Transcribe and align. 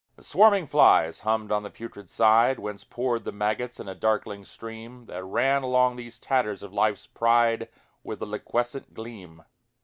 The 0.15 0.23
swarming 0.23 0.65
flies 0.65 1.19
hummed 1.19 1.51
on 1.51 1.61
the 1.61 1.69
putrid 1.69 2.09
side, 2.09 2.57
Whence 2.57 2.83
poured 2.83 3.23
the 3.23 3.31
maggots 3.31 3.79
in 3.79 3.87
a 3.87 3.93
darkling 3.93 4.43
stream, 4.45 5.05
That 5.05 5.23
ran 5.23 5.61
along 5.61 5.95
these 5.95 6.17
tatters 6.17 6.63
of 6.63 6.73
life's 6.73 7.05
pride 7.05 7.69
With 8.03 8.19
a 8.23 8.25
liquescent 8.25 8.95
gleam. 8.95 9.43